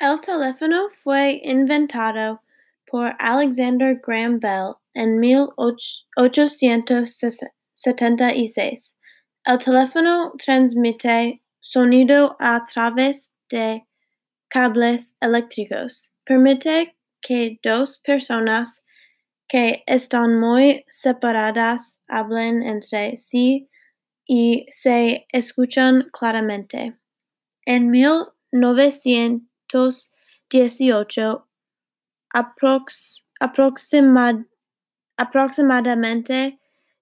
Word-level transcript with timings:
El 0.00 0.18
teléfono 0.22 0.88
fue 1.04 1.42
inventado 1.44 2.40
por 2.90 3.14
Alexander 3.18 4.00
Graham 4.02 4.40
Bell 4.40 4.72
en 4.94 5.20
mil 5.20 5.48
ochocientos 6.16 7.20
setenta 7.74 8.34
y 8.34 8.48
seis. 8.48 8.96
El 9.44 9.58
teléfono 9.58 10.32
transmite 10.42 11.42
sonido 11.60 12.34
a 12.40 12.64
través 12.64 13.34
de 13.50 13.86
cables 14.48 15.14
eléctricos. 15.20 16.10
Permite 16.24 16.96
que 17.20 17.60
dos 17.62 17.98
personas 17.98 18.86
que 19.48 19.82
están 19.86 20.40
muy 20.40 20.82
separadas 20.88 22.02
hablen 22.08 22.62
entre 22.62 23.16
sí 23.16 23.68
y 24.24 24.64
se 24.70 25.26
escuchan 25.30 26.08
claramente. 26.10 26.96
En 27.66 27.90
mil 29.72 29.80
novecientos 29.82 30.10
dieciocho, 30.50 31.46
aproximadamente 35.16 36.58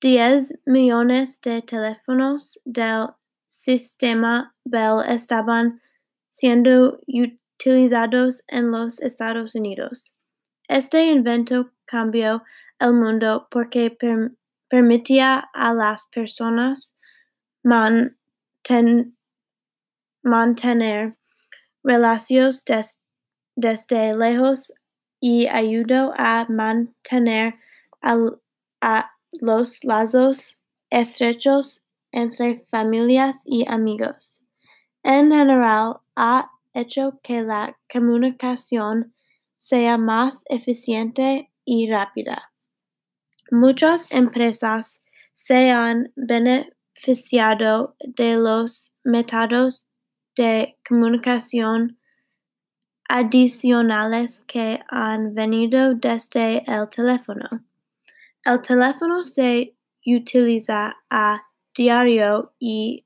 diez 0.00 0.54
millones 0.66 1.40
de 1.40 1.62
teléfonos 1.62 2.60
del 2.64 3.08
sistema 3.44 4.54
Bell 4.64 5.02
estaban 5.08 5.80
siendo 6.28 7.00
utilizados 7.06 8.42
en 8.48 8.70
los 8.70 9.00
Estados 9.00 9.54
Unidos. 9.54 10.12
Este 10.68 11.06
invento 11.06 11.72
cambió 11.84 12.42
el 12.78 12.92
mundo 12.94 13.46
porque 13.50 13.96
permitía 14.68 15.50
a 15.52 15.74
las 15.74 16.06
personas 16.06 16.96
mantener 20.22 21.16
relaciones 21.82 23.02
desde 23.56 24.14
lejos 24.14 24.72
y 25.20 25.46
ayudó 25.46 26.12
a 26.16 26.46
mantener 26.48 27.54
los 29.32 29.84
lazos 29.84 30.58
estrechos 30.90 31.84
entre 32.10 32.60
familias 32.66 33.42
y 33.46 33.64
amigos. 33.68 34.42
En 35.02 35.30
general, 35.30 35.98
ha 36.16 36.50
hecho 36.74 37.18
que 37.22 37.42
la 37.42 37.78
comunicación 37.90 39.14
sea 39.58 39.96
más 39.96 40.44
eficiente 40.48 41.50
y 41.64 41.90
rápida. 41.90 42.52
Muchas 43.50 44.10
empresas 44.10 45.02
se 45.32 45.70
han 45.70 46.12
beneficiado 46.16 47.96
de 48.00 48.36
los 48.36 48.94
métodos 49.04 49.88
de 50.36 50.76
comunicación 50.86 51.98
adicionales 53.08 54.42
que 54.46 54.80
han 54.88 55.34
venido 55.34 55.94
desde 55.94 56.64
el 56.66 56.88
teléfono. 56.88 57.48
El 58.44 58.60
teléfono 58.62 59.22
se 59.22 59.76
utiliza 60.06 60.96
a 61.10 61.42
diario 61.74 62.54
y 62.58 63.04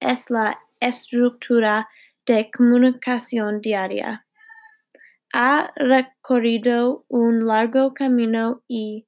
es 0.00 0.30
la 0.30 0.58
estructura 0.80 1.88
de 2.26 2.50
comunicación 2.50 3.60
diaria. 3.60 4.26
Ha 5.32 5.72
recorrido 5.76 7.04
un 7.08 7.46
largo 7.46 7.94
camino 7.94 8.62
y 8.68 9.06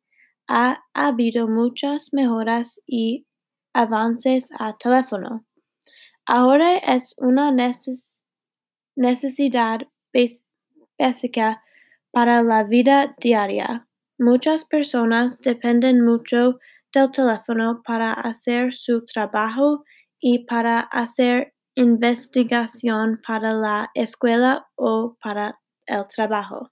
ha 0.49 0.83
habido 0.95 1.47
muchas 1.47 2.13
mejoras 2.13 2.81
y 2.87 3.27
avances 3.75 4.51
al 4.59 4.77
teléfono. 4.79 5.45
Ahora 6.31 6.77
es 6.77 7.15
una 7.17 7.51
necesidad 8.97 9.81
básica 10.99 11.63
para 12.11 12.43
la 12.43 12.65
vida 12.65 13.15
diaria. 13.19 13.89
Muchas 14.19 14.67
personas 14.67 15.41
dependen 15.41 16.05
mucho 16.05 16.59
del 16.93 17.11
teléfono 17.13 17.81
para 17.83 18.13
hacer 18.13 18.75
su 18.75 19.07
trabajo 19.07 19.85
y 20.21 20.45
para 20.45 20.81
hacer 20.81 21.55
investigación 21.75 23.23
para 23.27 23.53
la 23.55 23.91
escuela 23.95 24.69
o 24.77 25.17
para 25.23 25.59
el 25.87 26.05
trabajo. 26.15 26.71